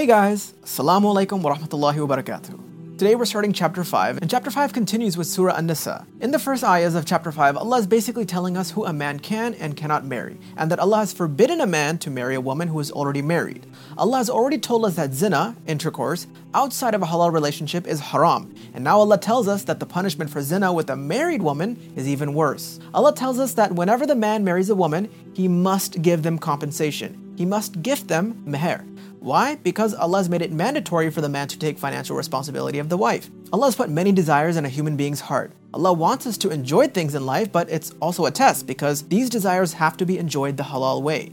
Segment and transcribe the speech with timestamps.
[0.00, 2.96] Hey guys, Assalamu alaikum wa rahmatullahi wa barakatuh.
[2.96, 6.06] Today we're starting chapter 5, and chapter 5 continues with Surah An-Nisa.
[6.22, 9.18] In the first ayahs of chapter 5, Allah is basically telling us who a man
[9.18, 12.68] can and cannot marry, and that Allah has forbidden a man to marry a woman
[12.68, 13.66] who is already married.
[13.98, 18.54] Allah has already told us that zina, intercourse, outside of a halal relationship is haram,
[18.72, 22.08] and now Allah tells us that the punishment for zina with a married woman is
[22.08, 22.80] even worse.
[22.94, 27.34] Allah tells us that whenever the man marries a woman, he must give them compensation.
[27.36, 28.86] He must gift them meher.
[29.20, 29.56] Why?
[29.56, 32.96] Because Allah has made it mandatory for the man to take financial responsibility of the
[32.96, 33.28] wife.
[33.52, 35.52] Allah has put many desires in a human being's heart.
[35.74, 39.28] Allah wants us to enjoy things in life, but it's also a test because these
[39.28, 41.32] desires have to be enjoyed the halal way.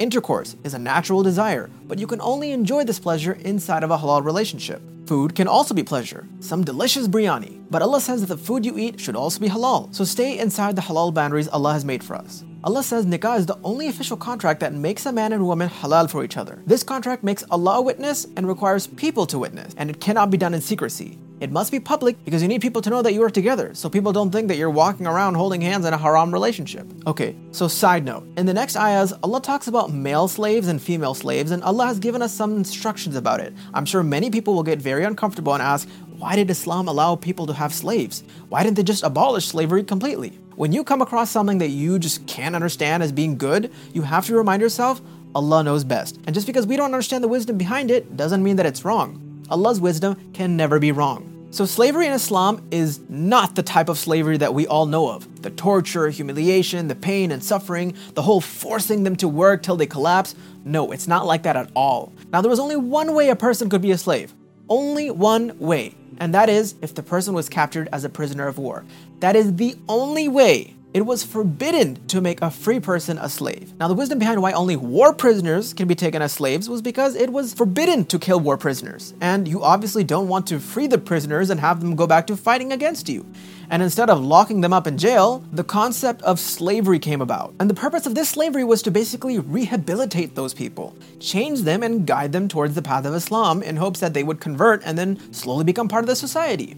[0.00, 3.98] Intercourse is a natural desire, but you can only enjoy this pleasure inside of a
[3.98, 4.82] halal relationship.
[5.08, 8.76] Food can also be pleasure, some delicious biryani, but Allah says that the food you
[8.76, 12.14] eat should also be halal, so stay inside the halal boundaries Allah has made for
[12.14, 12.44] us.
[12.62, 16.10] Allah says nikah is the only official contract that makes a man and woman halal
[16.10, 16.62] for each other.
[16.66, 20.36] This contract makes Allah a witness and requires people to witness, and it cannot be
[20.36, 21.18] done in secrecy.
[21.40, 23.88] It must be public because you need people to know that you are together, so
[23.88, 26.84] people don't think that you're walking around holding hands in a haram relationship.
[27.06, 28.26] Okay, so side note.
[28.36, 32.00] In the next ayahs, Allah talks about male slaves and female slaves, and Allah has
[32.00, 33.54] given us some instructions about it.
[33.72, 37.46] I'm sure many people will get very uncomfortable and ask, why did Islam allow people
[37.46, 38.24] to have slaves?
[38.48, 40.30] Why didn't they just abolish slavery completely?
[40.56, 44.26] When you come across something that you just can't understand as being good, you have
[44.26, 45.00] to remind yourself
[45.36, 46.18] Allah knows best.
[46.26, 49.22] And just because we don't understand the wisdom behind it doesn't mean that it's wrong.
[49.50, 51.34] Allah's wisdom can never be wrong.
[51.50, 55.42] So, slavery in Islam is not the type of slavery that we all know of
[55.42, 59.86] the torture, humiliation, the pain and suffering, the whole forcing them to work till they
[59.86, 60.34] collapse.
[60.64, 62.12] No, it's not like that at all.
[62.32, 64.34] Now, there was only one way a person could be a slave.
[64.68, 68.58] Only one way and that is if the person was captured as a prisoner of
[68.58, 68.84] war.
[69.20, 73.74] That is the only way it was forbidden to make a free person a slave.
[73.78, 77.14] Now, the wisdom behind why only war prisoners can be taken as slaves was because
[77.14, 79.12] it was forbidden to kill war prisoners.
[79.20, 82.36] And you obviously don't want to free the prisoners and have them go back to
[82.36, 83.26] fighting against you.
[83.70, 87.52] And instead of locking them up in jail, the concept of slavery came about.
[87.60, 92.06] And the purpose of this slavery was to basically rehabilitate those people, change them, and
[92.06, 95.18] guide them towards the path of Islam in hopes that they would convert and then
[95.34, 96.76] slowly become part of the society.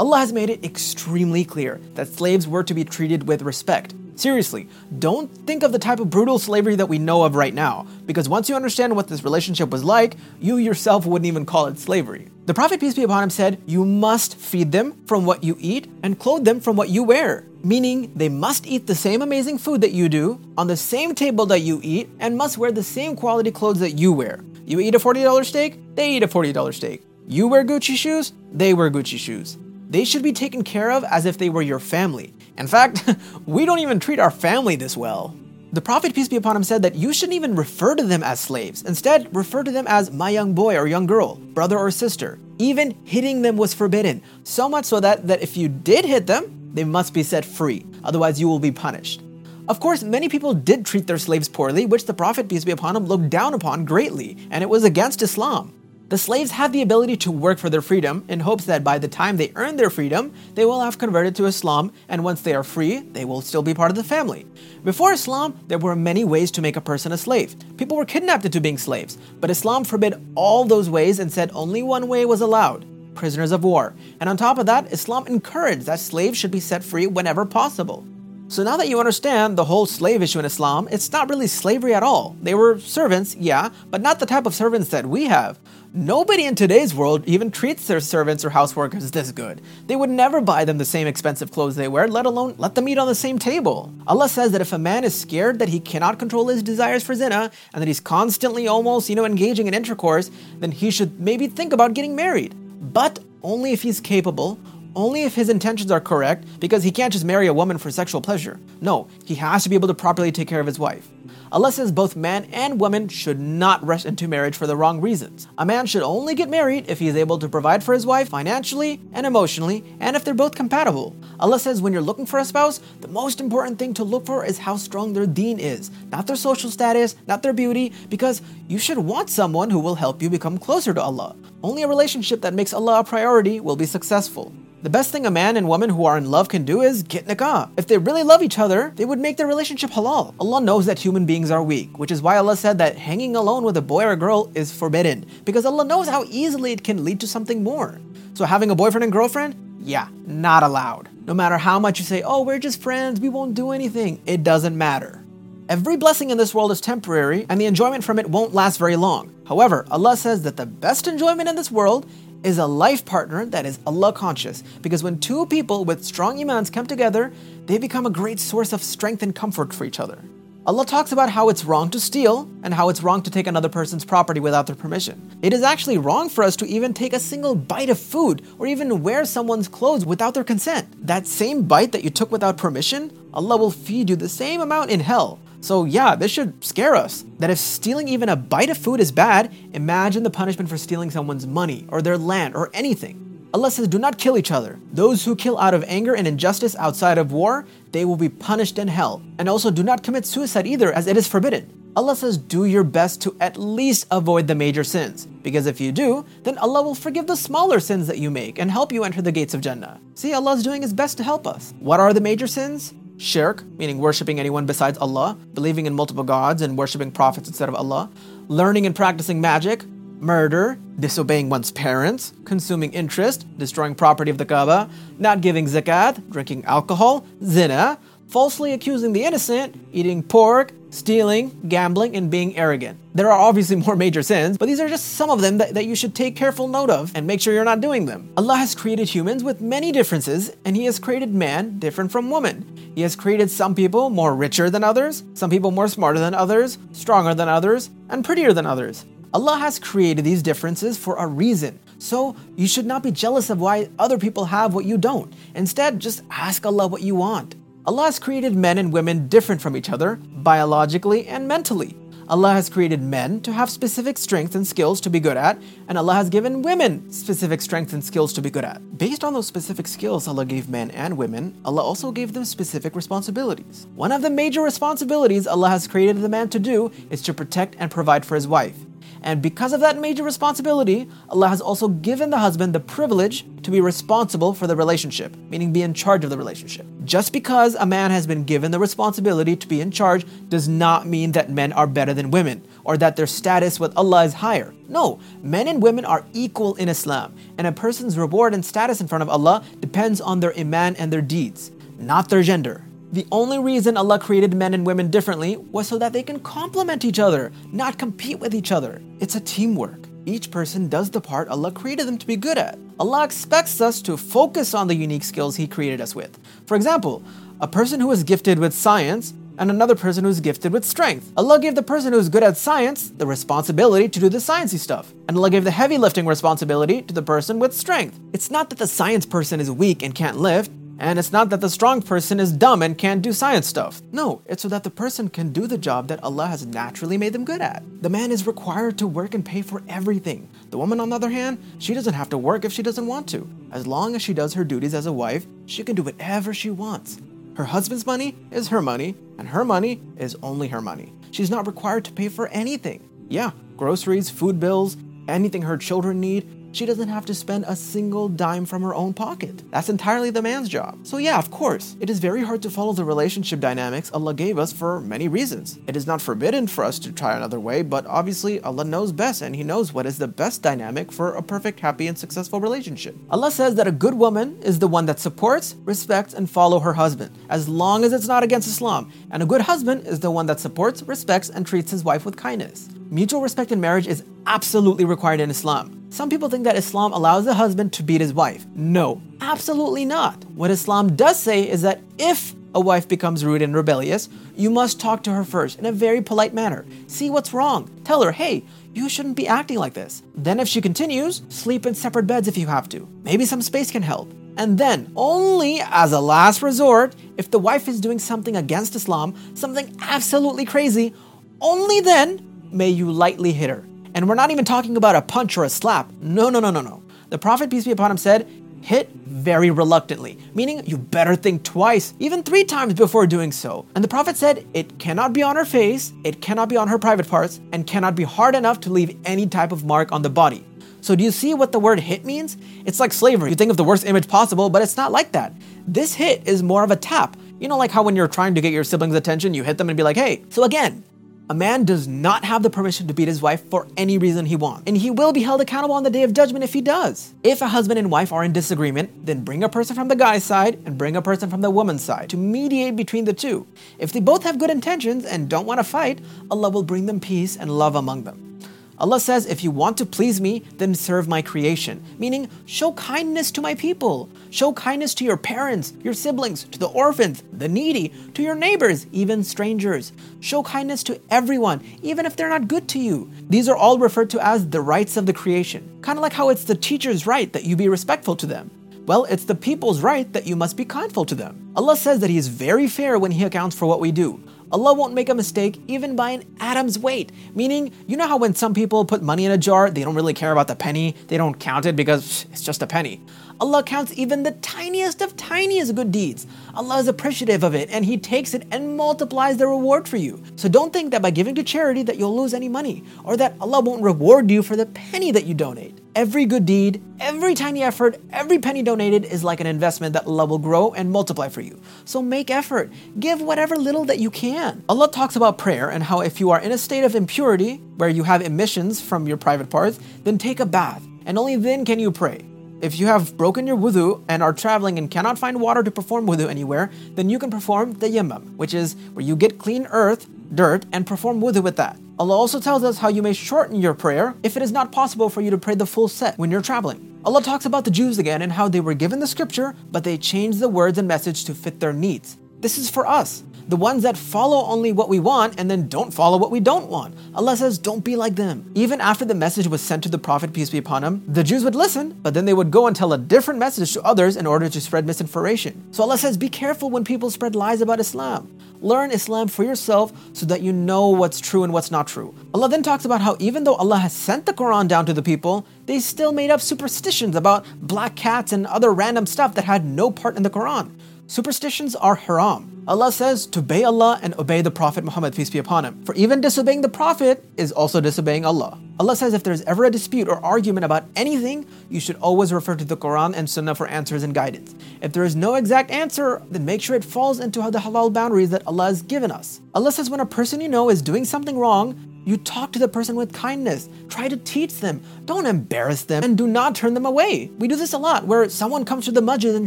[0.00, 3.94] Allah has made it extremely clear that slaves were to be treated with respect.
[4.16, 4.68] Seriously,
[4.98, 8.28] don't think of the type of brutal slavery that we know of right now, because
[8.28, 12.28] once you understand what this relationship was like, you yourself wouldn't even call it slavery.
[12.46, 15.88] The Prophet, peace be upon him, said, You must feed them from what you eat
[16.02, 17.44] and clothe them from what you wear.
[17.62, 21.46] Meaning, they must eat the same amazing food that you do, on the same table
[21.46, 24.40] that you eat, and must wear the same quality clothes that you wear.
[24.66, 27.04] You eat a $40 steak, they eat a $40 steak.
[27.28, 29.56] You wear Gucci shoes, they wear Gucci shoes
[29.88, 32.34] they should be taken care of as if they were your family.
[32.56, 33.04] In fact,
[33.46, 35.36] we don't even treat our family this well.
[35.72, 38.38] The Prophet, peace be upon him, said that you shouldn't even refer to them as
[38.38, 38.82] slaves.
[38.82, 42.38] Instead, refer to them as my young boy or young girl, brother or sister.
[42.58, 46.70] Even hitting them was forbidden, so much so that, that if you did hit them,
[46.74, 49.22] they must be set free, otherwise, you will be punished.
[49.66, 52.94] Of course, many people did treat their slaves poorly, which the Prophet, peace be upon
[52.94, 55.72] him, looked down upon greatly, and it was against Islam.
[56.14, 59.08] The slaves have the ability to work for their freedom in hopes that by the
[59.08, 62.62] time they earn their freedom, they will have converted to Islam, and once they are
[62.62, 64.46] free, they will still be part of the family.
[64.84, 67.56] Before Islam, there were many ways to make a person a slave.
[67.78, 71.82] People were kidnapped into being slaves, but Islam forbid all those ways and said only
[71.82, 72.86] one way was allowed
[73.16, 73.92] prisoners of war.
[74.20, 78.06] And on top of that, Islam encouraged that slaves should be set free whenever possible.
[78.54, 81.92] So now that you understand the whole slave issue in Islam, it's not really slavery
[81.92, 82.36] at all.
[82.40, 85.58] They were servants, yeah, but not the type of servants that we have.
[85.92, 89.60] Nobody in today's world even treats their servants or houseworkers this good.
[89.88, 92.88] They would never buy them the same expensive clothes they wear, let alone let them
[92.88, 93.92] eat on the same table.
[94.06, 97.16] Allah says that if a man is scared that he cannot control his desires for
[97.16, 101.48] zina and that he's constantly almost, you know, engaging in intercourse, then he should maybe
[101.48, 102.54] think about getting married.
[102.92, 104.58] But only if he's capable,
[104.94, 108.20] only if his intentions are correct, because he can't just marry a woman for sexual
[108.20, 108.58] pleasure.
[108.80, 111.08] No, he has to be able to properly take care of his wife.
[111.52, 115.46] Allah says both man and woman should not rush into marriage for the wrong reasons.
[115.56, 118.28] A man should only get married if he is able to provide for his wife
[118.28, 121.14] financially and emotionally, and if they're both compatible.
[121.38, 124.44] Allah says when you're looking for a spouse, the most important thing to look for
[124.44, 128.78] is how strong their deen is, not their social status, not their beauty, because you
[128.78, 131.36] should want someone who will help you become closer to Allah.
[131.62, 134.52] Only a relationship that makes Allah a priority will be successful.
[134.84, 137.26] The best thing a man and woman who are in love can do is get
[137.26, 137.70] nikah.
[137.78, 140.34] If they really love each other, they would make their relationship halal.
[140.38, 143.64] Allah knows that human beings are weak, which is why Allah said that hanging alone
[143.64, 147.02] with a boy or a girl is forbidden, because Allah knows how easily it can
[147.02, 147.98] lead to something more.
[148.34, 151.08] So having a boyfriend and girlfriend, yeah, not allowed.
[151.26, 154.42] No matter how much you say, oh, we're just friends, we won't do anything, it
[154.42, 155.24] doesn't matter.
[155.66, 158.96] Every blessing in this world is temporary, and the enjoyment from it won't last very
[158.96, 159.32] long.
[159.46, 162.04] However, Allah says that the best enjoyment in this world
[162.44, 164.62] is a life partner that is Allah conscious.
[164.82, 167.32] Because when two people with strong imans come together,
[167.66, 170.18] they become a great source of strength and comfort for each other.
[170.66, 173.68] Allah talks about how it's wrong to steal and how it's wrong to take another
[173.68, 175.20] person's property without their permission.
[175.42, 178.66] It is actually wrong for us to even take a single bite of food or
[178.66, 181.06] even wear someone's clothes without their consent.
[181.06, 184.90] That same bite that you took without permission, Allah will feed you the same amount
[184.90, 185.38] in hell.
[185.64, 187.24] So, yeah, this should scare us.
[187.38, 191.10] That if stealing even a bite of food is bad, imagine the punishment for stealing
[191.10, 193.48] someone's money or their land or anything.
[193.54, 194.78] Allah says, Do not kill each other.
[194.92, 198.78] Those who kill out of anger and injustice outside of war, they will be punished
[198.78, 199.22] in hell.
[199.38, 201.92] And also, do not commit suicide either, as it is forbidden.
[201.96, 205.24] Allah says, Do your best to at least avoid the major sins.
[205.24, 208.70] Because if you do, then Allah will forgive the smaller sins that you make and
[208.70, 209.98] help you enter the gates of Jannah.
[210.14, 211.72] See, Allah is doing His best to help us.
[211.78, 212.92] What are the major sins?
[213.16, 217.74] Shirk, meaning worshipping anyone besides Allah, believing in multiple gods and worshipping prophets instead of
[217.74, 218.10] Allah,
[218.48, 219.84] learning and practicing magic,
[220.20, 224.88] murder, disobeying one's parents, consuming interest, destroying property of the Kaaba,
[225.18, 232.30] not giving zakat, drinking alcohol, zina, falsely accusing the innocent, eating pork, stealing, gambling, and
[232.30, 232.98] being arrogant.
[233.14, 235.86] There are obviously more major sins, but these are just some of them that, that
[235.86, 238.32] you should take careful note of and make sure you're not doing them.
[238.36, 242.92] Allah has created humans with many differences, and He has created man different from woman.
[242.94, 246.78] He has created some people more richer than others, some people more smarter than others,
[246.92, 249.04] stronger than others, and prettier than others.
[249.32, 251.80] Allah has created these differences for a reason.
[251.98, 255.32] So you should not be jealous of why other people have what you don't.
[255.56, 257.56] Instead, just ask Allah what you want.
[257.86, 261.94] Allah has created men and women different from each other, biologically and mentally.
[262.30, 265.98] Allah has created men to have specific strengths and skills to be good at, and
[265.98, 268.96] Allah has given women specific strengths and skills to be good at.
[268.96, 272.96] Based on those specific skills Allah gave men and women, Allah also gave them specific
[272.96, 273.86] responsibilities.
[273.94, 277.76] One of the major responsibilities Allah has created the man to do is to protect
[277.78, 278.76] and provide for his wife.
[279.24, 283.70] And because of that major responsibility, Allah has also given the husband the privilege to
[283.70, 286.84] be responsible for the relationship, meaning be in charge of the relationship.
[287.04, 291.06] Just because a man has been given the responsibility to be in charge does not
[291.06, 294.74] mean that men are better than women or that their status with Allah is higher.
[294.88, 299.08] No, men and women are equal in Islam, and a person's reward and status in
[299.08, 302.84] front of Allah depends on their iman and their deeds, not their gender.
[303.14, 307.04] The only reason Allah created men and women differently was so that they can complement
[307.04, 309.00] each other, not compete with each other.
[309.20, 310.08] It's a teamwork.
[310.26, 312.76] Each person does the part Allah created them to be good at.
[312.98, 316.36] Allah expects us to focus on the unique skills He created us with.
[316.66, 317.22] For example,
[317.60, 321.30] a person who is gifted with science and another person who's gifted with strength.
[321.36, 325.14] Allah gave the person who's good at science the responsibility to do the sciencey stuff,
[325.28, 328.18] and Allah gave the heavy lifting responsibility to the person with strength.
[328.32, 331.60] It's not that the science person is weak and can't lift, and it's not that
[331.60, 334.00] the strong person is dumb and can't do science stuff.
[334.12, 337.32] No, it's so that the person can do the job that Allah has naturally made
[337.32, 337.82] them good at.
[338.02, 340.48] The man is required to work and pay for everything.
[340.70, 343.28] The woman, on the other hand, she doesn't have to work if she doesn't want
[343.30, 343.48] to.
[343.72, 346.70] As long as she does her duties as a wife, she can do whatever she
[346.70, 347.18] wants.
[347.56, 351.12] Her husband's money is her money, and her money is only her money.
[351.30, 353.08] She's not required to pay for anything.
[353.28, 354.96] Yeah, groceries, food bills,
[355.28, 359.14] anything her children need, she doesn't have to spend a single dime from her own
[359.14, 359.62] pocket.
[359.70, 361.06] That's entirely the man's job.
[361.06, 364.58] So, yeah, of course, it is very hard to follow the relationship dynamics Allah gave
[364.58, 365.78] us for many reasons.
[365.86, 369.42] It is not forbidden for us to try another way, but obviously, Allah knows best
[369.42, 373.16] and He knows what is the best dynamic for a perfect, happy, and successful relationship.
[373.30, 376.94] Allah says that a good woman is the one that supports, respects, and follow her
[376.94, 379.12] husband, as long as it's not against Islam.
[379.30, 382.36] And a good husband is the one that supports, respects, and treats his wife with
[382.36, 382.88] kindness.
[383.10, 386.03] Mutual respect in marriage is absolutely required in Islam.
[386.14, 388.64] Some people think that Islam allows the husband to beat his wife.
[388.72, 390.44] No, absolutely not.
[390.44, 395.00] What Islam does say is that if a wife becomes rude and rebellious, you must
[395.00, 396.86] talk to her first in a very polite manner.
[397.08, 397.90] See what's wrong.
[398.04, 400.22] Tell her, hey, you shouldn't be acting like this.
[400.36, 403.08] Then, if she continues, sleep in separate beds if you have to.
[403.24, 404.32] Maybe some space can help.
[404.56, 409.34] And then, only as a last resort, if the wife is doing something against Islam,
[409.56, 411.12] something absolutely crazy,
[411.60, 413.84] only then may you lightly hit her.
[414.14, 416.10] And we're not even talking about a punch or a slap.
[416.20, 417.02] No, no, no, no, no.
[417.30, 418.48] The Prophet, peace be upon him, said,
[418.80, 423.86] hit very reluctantly, meaning you better think twice, even three times before doing so.
[423.94, 426.98] And the Prophet said, it cannot be on her face, it cannot be on her
[426.98, 430.30] private parts, and cannot be hard enough to leave any type of mark on the
[430.30, 430.64] body.
[431.00, 432.56] So, do you see what the word hit means?
[432.86, 433.50] It's like slavery.
[433.50, 435.52] You think of the worst image possible, but it's not like that.
[435.86, 437.36] This hit is more of a tap.
[437.58, 439.90] You know, like how when you're trying to get your siblings' attention, you hit them
[439.90, 441.04] and be like, hey, so again,
[441.50, 444.56] A man does not have the permission to beat his wife for any reason he
[444.56, 447.34] wants, and he will be held accountable on the day of judgment if he does.
[447.42, 450.42] If a husband and wife are in disagreement, then bring a person from the guy's
[450.42, 453.66] side and bring a person from the woman's side to mediate between the two.
[453.98, 456.20] If they both have good intentions and don't want to fight,
[456.50, 458.53] Allah will bring them peace and love among them.
[458.98, 463.50] Allah says, if you want to please me, then serve my creation, meaning show kindness
[463.52, 464.28] to my people.
[464.50, 469.06] Show kindness to your parents, your siblings, to the orphans, the needy, to your neighbors,
[469.10, 470.12] even strangers.
[470.38, 473.30] Show kindness to everyone, even if they're not good to you.
[473.50, 476.50] These are all referred to as the rights of the creation, kind of like how
[476.50, 478.70] it's the teacher's right that you be respectful to them.
[479.06, 481.72] Well, it's the people's right that you must be kindful to them.
[481.76, 484.42] Allah says that He is very fair when He accounts for what we do.
[484.74, 487.30] Allah won't make a mistake even by an atom's weight.
[487.54, 490.34] Meaning, you know how when some people put money in a jar, they don't really
[490.34, 493.20] care about the penny, they don't count it because it's just a penny.
[493.60, 496.48] Allah counts even the tiniest of tiniest good deeds.
[496.74, 500.42] Allah is appreciative of it and He takes it and multiplies the reward for you.
[500.56, 503.54] So don't think that by giving to charity that you'll lose any money or that
[503.60, 506.00] Allah won't reward you for the penny that you donate.
[506.16, 510.44] Every good deed, every tiny effort, every penny donated is like an investment that Allah
[510.44, 511.80] will grow and multiply for you.
[512.04, 512.92] So make effort.
[513.18, 514.84] Give whatever little that you can.
[514.88, 518.08] Allah talks about prayer and how if you are in a state of impurity, where
[518.08, 521.02] you have emissions from your private parts, then take a bath.
[521.26, 522.44] And only then can you pray.
[522.80, 526.28] If you have broken your wudu and are traveling and cannot find water to perform
[526.28, 530.86] wudu anywhere, then you can perform tayammum, which is where you get clean earth, dirt,
[530.92, 531.98] and perform wudu with that.
[532.16, 535.28] Allah also tells us how you may shorten your prayer if it is not possible
[535.28, 537.20] for you to pray the full set when you're traveling.
[537.24, 540.16] Allah talks about the Jews again and how they were given the scripture, but they
[540.16, 542.36] changed the words and message to fit their needs.
[542.60, 546.14] This is for us, the ones that follow only what we want and then don't
[546.14, 547.16] follow what we don't want.
[547.34, 548.70] Allah says, don't be like them.
[548.76, 551.64] Even after the message was sent to the Prophet, peace be upon him, the Jews
[551.64, 554.46] would listen, but then they would go and tell a different message to others in
[554.46, 555.82] order to spread misinformation.
[555.92, 558.53] So Allah says, be careful when people spread lies about Islam.
[558.84, 562.34] Learn Islam for yourself so that you know what's true and what's not true.
[562.52, 565.22] Allah then talks about how even though Allah has sent the Quran down to the
[565.22, 569.86] people, they still made up superstitions about black cats and other random stuff that had
[569.86, 570.90] no part in the Quran.
[571.26, 572.84] Superstitions are haram.
[572.86, 576.04] Allah says to obey Allah and obey the Prophet Muhammad, peace be upon him.
[576.04, 578.78] For even disobeying the Prophet is also disobeying Allah.
[579.00, 582.76] Allah says if there's ever a dispute or argument about anything, you should always refer
[582.76, 584.72] to the Quran and Sunnah for answers and guidance.
[585.00, 588.50] If there is no exact answer, then make sure it falls into the halal boundaries
[588.50, 589.60] that Allah has given us.
[589.74, 592.88] Allah says when a person you know is doing something wrong, you talk to the
[592.88, 593.88] person with kindness.
[594.08, 595.02] Try to teach them.
[595.24, 597.50] Don't embarrass them and do not turn them away.
[597.58, 599.66] We do this a lot where someone comes to the masjid in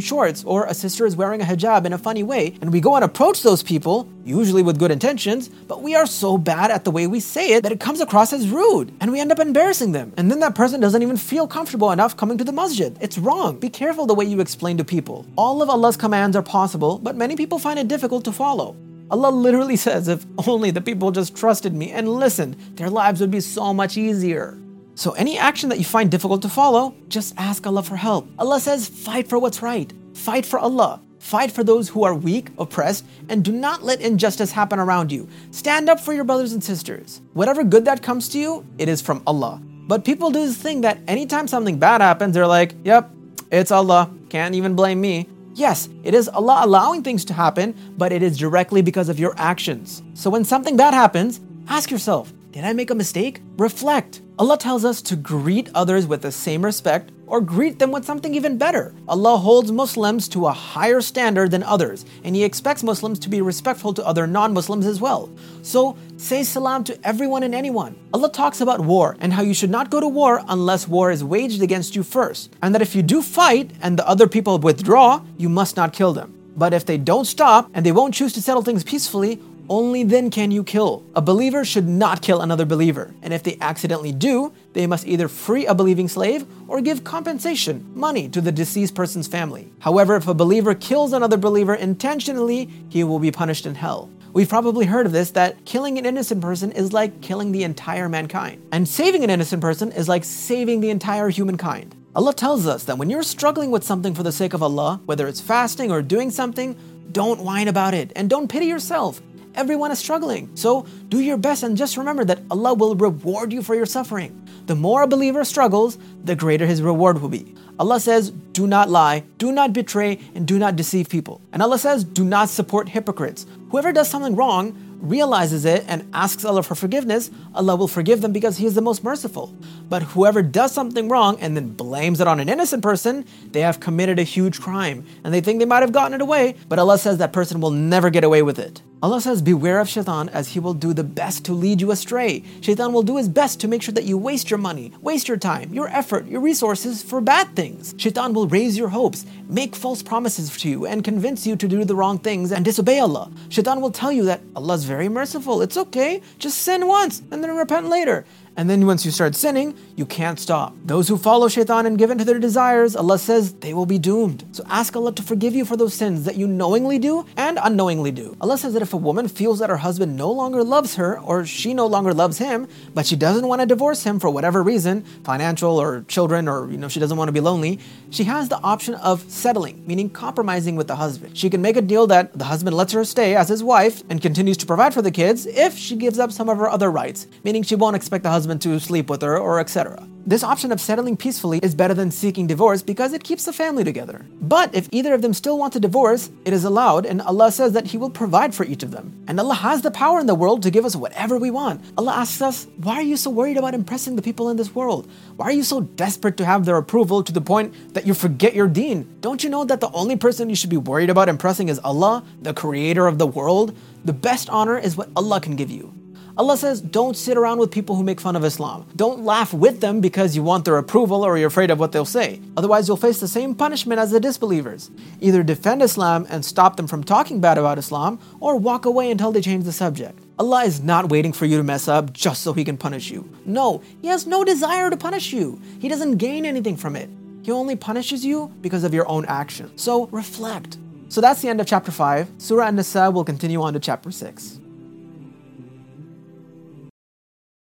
[0.00, 2.96] shorts or a sister is wearing a hijab in a funny way and we go
[2.96, 6.90] and approach those people, usually with good intentions, but we are so bad at the
[6.90, 9.92] way we say it that it comes across as rude and we end up embarrassing
[9.92, 10.12] them.
[10.16, 12.96] And then that person doesn't even feel comfortable enough coming to the masjid.
[13.00, 13.58] It's wrong.
[13.58, 15.26] Be careful the way you explain to people.
[15.36, 18.76] All of Allah's commands are possible, but many people find it difficult to follow.
[19.10, 23.30] Allah literally says, if only the people just trusted me and listened, their lives would
[23.30, 24.58] be so much easier.
[24.94, 28.28] So, any action that you find difficult to follow, just ask Allah for help.
[28.38, 31.00] Allah says, fight for what's right, fight for Allah.
[31.20, 35.28] Fight for those who are weak, oppressed, and do not let injustice happen around you.
[35.50, 37.20] Stand up for your brothers and sisters.
[37.32, 39.60] Whatever good that comes to you, it is from Allah.
[39.88, 43.10] But people do this thing that anytime something bad happens, they're like, yep,
[43.50, 45.28] it's Allah, can't even blame me.
[45.58, 49.34] Yes, it is Allah allowing things to happen, but it is directly because of your
[49.38, 50.04] actions.
[50.14, 53.42] So when something bad happens, ask yourself, did I make a mistake?
[53.58, 54.22] Reflect.
[54.38, 58.34] Allah tells us to greet others with the same respect or greet them with something
[58.34, 58.94] even better.
[59.06, 63.42] Allah holds Muslims to a higher standard than others, and He expects Muslims to be
[63.42, 65.28] respectful to other non Muslims as well.
[65.62, 67.98] So say salam to everyone and anyone.
[68.14, 71.22] Allah talks about war and how you should not go to war unless war is
[71.22, 75.20] waged against you first, and that if you do fight and the other people withdraw,
[75.36, 76.32] you must not kill them.
[76.56, 80.30] But if they don't stop and they won't choose to settle things peacefully, only then
[80.30, 81.04] can you kill.
[81.14, 85.28] A believer should not kill another believer, and if they accidentally do, they must either
[85.28, 89.70] free a believing slave or give compensation, money, to the deceased person's family.
[89.80, 94.10] However, if a believer kills another believer intentionally, he will be punished in hell.
[94.32, 98.08] We've probably heard of this that killing an innocent person is like killing the entire
[98.08, 101.94] mankind, and saving an innocent person is like saving the entire humankind.
[102.14, 105.28] Allah tells us that when you're struggling with something for the sake of Allah, whether
[105.28, 106.76] it's fasting or doing something,
[107.12, 109.20] don't whine about it and don't pity yourself.
[109.54, 110.50] Everyone is struggling.
[110.54, 114.46] So do your best and just remember that Allah will reward you for your suffering.
[114.66, 117.54] The more a believer struggles, the greater his reward will be.
[117.78, 121.40] Allah says, do not lie, do not betray, and do not deceive people.
[121.52, 123.46] And Allah says, do not support hypocrites.
[123.70, 128.32] Whoever does something wrong, realizes it and asks Allah for forgiveness, Allah will forgive them
[128.32, 129.54] because He is the most merciful.
[129.88, 133.80] But whoever does something wrong and then blames it on an innocent person, they have
[133.80, 136.98] committed a huge crime and they think they might have gotten it away, but Allah
[136.98, 138.82] says that person will never get away with it.
[139.00, 142.42] Allah says, Beware of shaitan as he will do the best to lead you astray.
[142.60, 145.36] Shaitan will do his best to make sure that you waste your money, waste your
[145.36, 147.94] time, your effort, your resources for bad things.
[147.96, 151.84] Shaitan will raise your hopes, make false promises to you, and convince you to do
[151.84, 153.30] the wrong things and disobey Allah.
[153.50, 157.42] Shaitan will tell you that Allah is very merciful, it's okay, just sin once and
[157.42, 158.24] then repent later.
[158.58, 160.74] And then once you start sinning, you can't stop.
[160.84, 164.00] Those who follow shaitan and give in to their desires, Allah says they will be
[164.00, 164.44] doomed.
[164.50, 168.10] So ask Allah to forgive you for those sins that you knowingly do and unknowingly
[168.10, 168.36] do.
[168.40, 171.46] Allah says that if a woman feels that her husband no longer loves her or
[171.46, 175.02] she no longer loves him, but she doesn't want to divorce him for whatever reason,
[175.22, 177.78] financial or children or you know she doesn't want to be lonely,
[178.10, 181.38] she has the option of settling, meaning compromising with the husband.
[181.38, 184.20] She can make a deal that the husband lets her stay as his wife and
[184.20, 187.28] continues to provide for the kids if she gives up some of her other rights,
[187.44, 190.08] meaning she won't expect the husband husband to sleep with her, or etc.
[190.26, 193.84] This option of settling peacefully is better than seeking divorce because it keeps the family
[193.84, 194.24] together.
[194.40, 197.72] But if either of them still want a divorce, it is allowed, and Allah says
[197.74, 199.12] that He will provide for each of them.
[199.28, 201.82] And Allah has the power in the world to give us whatever we want.
[201.98, 205.10] Allah asks us, Why are you so worried about impressing the people in this world?
[205.36, 208.54] Why are you so desperate to have their approval to the point that you forget
[208.54, 209.06] your deen?
[209.20, 212.24] Don't you know that the only person you should be worried about impressing is Allah,
[212.40, 213.76] the creator of the world?
[214.04, 215.92] The best honor is what Allah can give you.
[216.38, 218.86] Allah says, don't sit around with people who make fun of Islam.
[218.94, 222.04] Don't laugh with them because you want their approval or you're afraid of what they'll
[222.04, 222.40] say.
[222.56, 224.88] Otherwise, you'll face the same punishment as the disbelievers.
[225.20, 229.32] Either defend Islam and stop them from talking bad about Islam, or walk away until
[229.32, 230.16] they change the subject.
[230.38, 233.28] Allah is not waiting for you to mess up just so He can punish you.
[233.44, 235.60] No, He has no desire to punish you.
[235.80, 237.10] He doesn't gain anything from it.
[237.42, 239.76] He only punishes you because of your own action.
[239.76, 240.78] So reflect.
[241.08, 242.30] So that's the end of chapter 5.
[242.38, 244.60] Surah An Nisa will continue on to chapter 6.